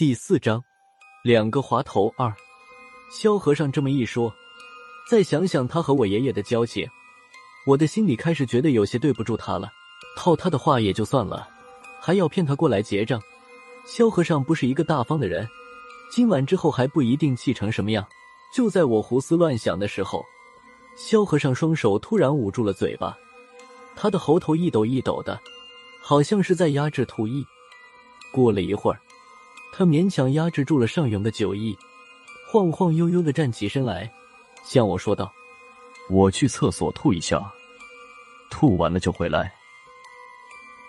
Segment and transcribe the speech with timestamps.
[0.00, 0.64] 第四章，
[1.22, 2.34] 两个滑头二。
[3.12, 4.34] 萧和尚这么一说，
[5.06, 6.88] 再想想他和我爷爷的交情，
[7.66, 9.70] 我的心里开始觉得有些对不住他了。
[10.16, 11.46] 套他的话也就算了，
[12.00, 13.20] 还要骗他过来结账。
[13.84, 15.46] 萧和尚不是一个大方的人，
[16.10, 18.02] 今晚之后还不一定气成什么样。
[18.56, 20.24] 就在我胡思乱想的时候，
[20.96, 23.14] 萧和尚双手突然捂住了嘴巴，
[23.94, 25.38] 他的喉头一抖一抖的，
[26.00, 27.44] 好像是在压制吐意。
[28.32, 28.98] 过了一会儿。
[29.80, 31.74] 他勉强压制住了上涌的酒意，
[32.46, 34.12] 晃晃悠悠的站起身来，
[34.62, 35.32] 向我说道
[36.10, 37.50] ：“我去厕所吐一下，
[38.50, 39.50] 吐完了就回来。”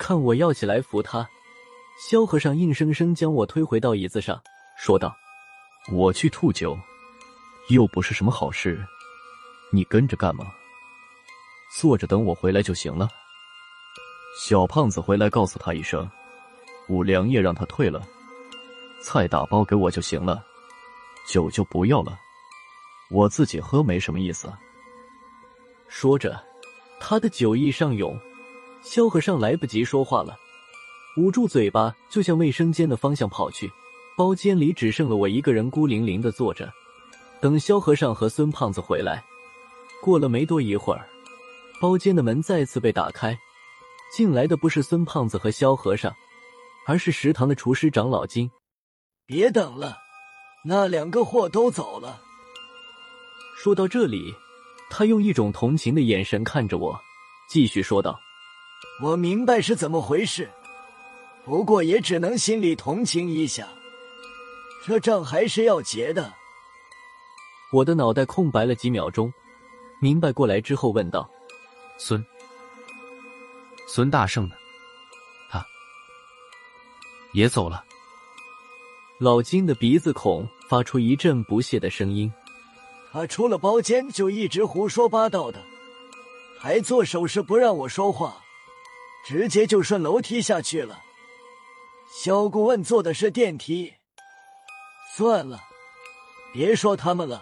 [0.00, 1.28] 看我要起来扶他，
[2.00, 4.42] 萧和尚硬生生将我推回到椅子上，
[4.78, 5.14] 说道
[5.92, 6.74] ：“我去吐酒，
[7.68, 8.82] 又不是什么好事，
[9.70, 10.50] 你跟着干嘛？
[11.76, 13.06] 坐着等我回来就行了。
[14.40, 16.10] 小胖子回来告诉他一声，
[16.88, 18.02] 五粮液让他退了。”
[19.02, 20.44] 菜打包给我就行了，
[21.26, 22.18] 酒就不要了，
[23.10, 24.52] 我自己喝没什么意思。
[25.88, 26.38] 说着，
[27.00, 28.18] 他的酒意上涌，
[28.82, 30.36] 萧和尚来不及说话了，
[31.16, 33.70] 捂住嘴巴就向卫生间的方向跑去。
[34.16, 36.68] 包间里只剩了我一个人，孤零零的坐着，
[37.40, 39.24] 等萧和尚和孙胖子回来。
[40.02, 41.08] 过了没多一会儿，
[41.80, 43.38] 包间的门再次被打开，
[44.12, 46.12] 进来的不是孙胖子和萧和尚，
[46.84, 48.50] 而是食堂的厨师长老金。
[49.28, 49.98] 别等了，
[50.64, 52.18] 那两个货都走了。
[53.58, 54.34] 说到这里，
[54.88, 56.98] 他用一种同情的眼神看着我，
[57.46, 58.18] 继续说道
[59.04, 60.50] ：“我明白是怎么回事，
[61.44, 63.68] 不过也只能心里同情一下。
[64.86, 66.32] 这账还是要结的。”
[67.70, 69.30] 我的脑袋空白了几秒钟，
[70.00, 71.28] 明白过来之后问道
[72.00, 72.24] ：“孙
[73.86, 74.56] 孙大圣呢？
[75.50, 75.62] 他
[77.34, 77.84] 也走了？”
[79.20, 82.32] 老金的鼻子孔发出一阵不屑的声音
[83.10, 85.60] ：“他出了包间就一直胡说八道的，
[86.56, 88.40] 还做手势不让我说话，
[89.26, 91.00] 直接就顺楼梯下去了。
[92.14, 93.92] 肖顾问坐的是电梯。
[95.16, 95.58] 算了，
[96.54, 97.40] 别说他们了，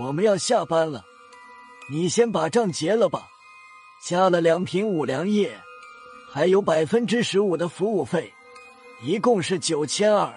[0.00, 1.04] 我们要下班了，
[1.90, 3.26] 你先把账结了吧。
[4.04, 5.58] 加了两瓶五粮液，
[6.30, 8.32] 还有百分之十五的服务费，
[9.02, 10.32] 一共是九千二。”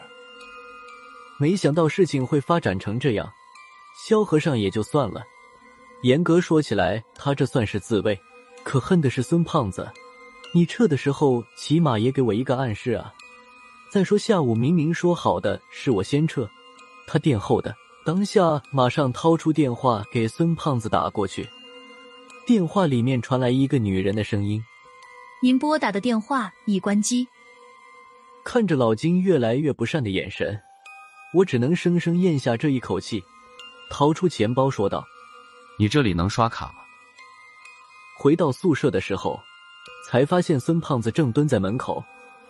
[1.40, 3.32] 没想到事情会发展成这样，
[4.06, 5.24] 萧和尚也就算了。
[6.04, 8.20] 严格说起来，他这算是自卫。
[8.64, 9.90] 可恨的是孙胖子，
[10.54, 13.14] 你撤的时候起码也给我一个暗示啊！
[13.90, 16.48] 再说下午明明说好的是我先撤，
[17.08, 17.74] 他垫后的，
[18.06, 21.48] 当下马上掏出电话给孙胖子打过去。
[22.46, 24.62] 电话里面传来一个女人的声音
[25.42, 27.28] ：“您拨打的电话已关机。”
[28.44, 30.60] 看着老金越来越不善的眼神。
[31.32, 33.24] 我只能生生咽下这一口气，
[33.90, 35.06] 掏出钱包说道
[35.78, 36.76] ：“你这里能刷卡吗？”
[38.18, 39.40] 回到宿舍的时候，
[40.08, 42.04] 才发现孙胖子正蹲在门口。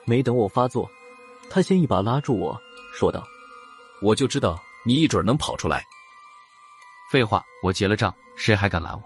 [0.06, 0.90] 没等我发作，
[1.50, 2.60] 他先一把拉住我
[2.94, 3.24] 说道
[4.02, 5.86] ：“我就知道你一准能跑出来。
[7.12, 9.04] 废话，我结了账，谁还敢拦我？”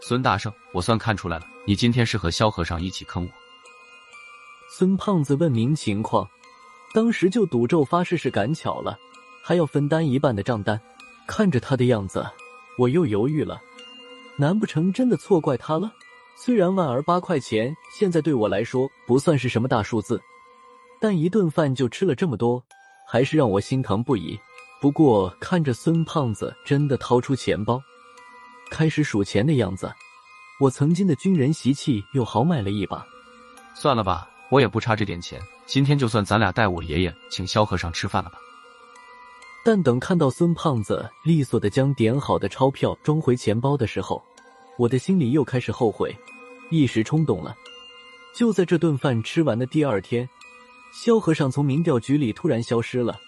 [0.00, 3.30] 孙大圣，我算看出来了，你今天是和萧和尚一起坑我。
[4.70, 6.26] 孙胖子问明情况。
[6.92, 8.98] 当时就赌咒发誓是赶巧了，
[9.42, 10.80] 还要分担一半的账单。
[11.26, 12.26] 看着他的样子，
[12.78, 13.60] 我又犹豫了。
[14.36, 15.92] 难不成真的错怪他了？
[16.36, 20.20] 虽然万儿八块钱现在对我来说不算是什么大数字，
[21.00, 22.62] 但一顿饭就吃了这么多，
[23.06, 24.38] 还是让我心疼不已。
[24.80, 27.82] 不过看着孙胖子真的掏出钱包，
[28.70, 29.92] 开始数钱的样子，
[30.60, 33.04] 我曾经的军人习气又豪迈了一把。
[33.74, 35.40] 算了吧，我也不差这点钱。
[35.66, 38.38] 今天就算咱俩带我爷爷请萧和尚吃饭了吧。
[39.64, 44.22] 但等看到孙胖子利索的将点好的钞票装回钱包的时候，
[44.78, 46.16] 我的心里又开始后悔，
[46.70, 47.54] 一时冲动了。
[48.34, 50.26] 就在这顿饭吃完的第二天，
[50.92, 53.18] 萧和尚从民调局里突然消失了，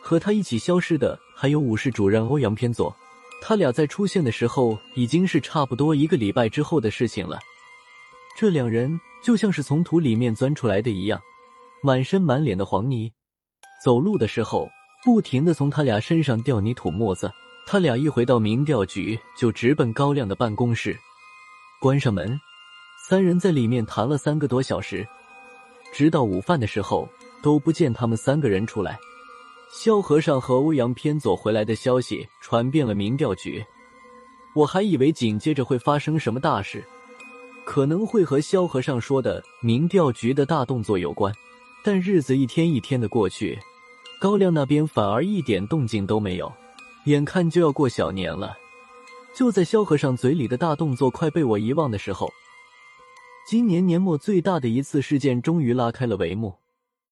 [0.00, 2.94] 和他一起消失的还有武士主任欧阳偏左。
[3.40, 7.38] 他俩在出现的时候已经是差不多一个礼拜之后的事情了。
[8.36, 11.20] 这两人就像是从土里面钻出来的一样。
[11.82, 13.10] 满身满脸的黄泥，
[13.82, 14.68] 走路的时候
[15.02, 17.32] 不停的从他俩身上掉泥土沫子。
[17.66, 20.94] 他俩一回到民调局，就直奔高亮的办公室，
[21.80, 22.38] 关上门，
[23.08, 25.06] 三人在里面谈了三个多小时，
[25.90, 27.08] 直到午饭的时候
[27.42, 28.98] 都不见他们三个人出来。
[29.72, 33.64] 萧和尚和欧阳偏左回来的消息传遍了民调局，
[34.54, 36.84] 我还以为紧接着会发生什么大事，
[37.64, 41.32] 可能会和萧和尚说的民调局的大动作有关。
[41.82, 43.58] 但日子一天一天的过去，
[44.18, 46.50] 高亮那边反而一点动静都没有，
[47.04, 48.56] 眼看就要过小年了。
[49.34, 52.30] 就在萧和尚嘴里的大动作快被我遗忘的时候，
[53.46, 56.54] 今年年末最大的一次事件终于拉开了帷幕。